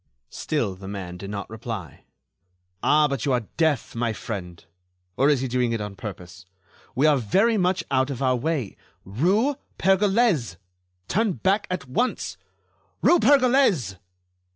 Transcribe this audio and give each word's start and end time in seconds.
Still 0.31 0.73
the 0.73 0.87
man 0.87 1.17
did 1.17 1.29
not 1.29 1.47
reply. 1.47 2.05
"Ah! 2.81 3.07
but 3.07 3.23
you 3.23 3.33
are 3.33 3.45
deaf, 3.57 3.93
my 3.93 4.13
friend. 4.13 4.65
Or 5.15 5.29
is 5.29 5.41
he 5.41 5.47
doing 5.47 5.73
it 5.73 5.79
on 5.79 5.95
purpose? 5.95 6.47
We 6.95 7.05
are 7.05 7.17
very 7.17 7.55
much 7.55 7.83
out 7.91 8.09
of 8.09 8.19
our 8.19 8.35
way.... 8.35 8.77
Rue 9.05 9.57
Pergolese!... 9.77 10.55
Turn 11.07 11.33
back 11.33 11.67
at 11.69 11.87
once!... 11.87 12.35
Rue 13.03 13.19
Pergolese!" 13.19 13.97